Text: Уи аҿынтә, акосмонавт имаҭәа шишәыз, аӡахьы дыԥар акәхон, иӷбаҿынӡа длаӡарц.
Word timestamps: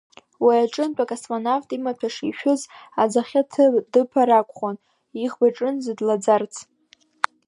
Уи 0.43 0.55
аҿынтә, 0.63 0.99
акосмонавт 1.03 1.69
имаҭәа 1.77 2.09
шишәыз, 2.15 2.61
аӡахьы 3.01 3.41
дыԥар 3.91 4.29
акәхон, 4.39 4.75
иӷбаҿынӡа 5.23 5.93
длаӡарц. 5.97 6.53